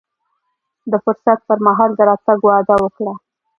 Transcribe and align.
د 0.91 0.93
فرصت 1.03 1.39
پر 1.47 1.57
مهال 1.67 1.91
د 1.95 1.99
راتګ 2.09 2.39
وعده 2.43 2.75
وکړه. 2.83 3.13